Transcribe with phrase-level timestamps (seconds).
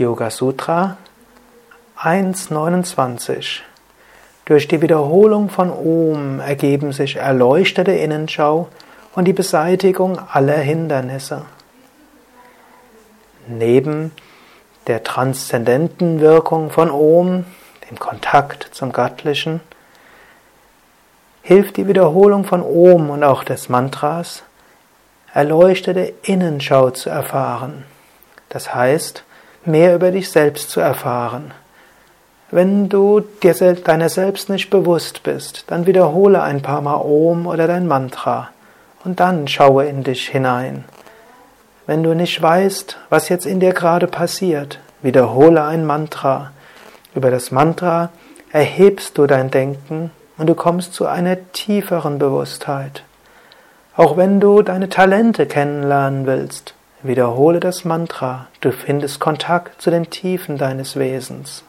[0.00, 0.96] Yoga Sutra
[1.98, 3.60] 1.29
[4.46, 8.68] Durch die Wiederholung von Om ergeben sich erleuchtete Innenschau
[9.14, 11.44] und die Beseitigung aller Hindernisse.
[13.46, 14.12] Neben
[14.86, 17.44] der transzendenten Wirkung von Om,
[17.90, 19.60] dem Kontakt zum Göttlichen,
[21.42, 24.44] hilft die Wiederholung von Om und auch des Mantras,
[25.34, 27.84] erleuchtete Innenschau zu erfahren.
[28.48, 29.24] Das heißt,
[29.64, 31.52] mehr über dich selbst zu erfahren.
[32.50, 37.66] Wenn du dir deiner selbst nicht bewusst bist, dann wiederhole ein paar Mal Om oder
[37.66, 38.48] dein Mantra
[39.04, 40.84] und dann schaue in dich hinein.
[41.86, 46.52] Wenn du nicht weißt, was jetzt in dir gerade passiert, wiederhole ein Mantra.
[47.14, 48.10] Über das Mantra
[48.52, 53.04] erhebst du dein Denken und du kommst zu einer tieferen Bewusstheit.
[53.96, 60.10] Auch wenn du deine Talente kennenlernen willst, Wiederhole das Mantra, du findest Kontakt zu den
[60.10, 61.64] Tiefen deines Wesens.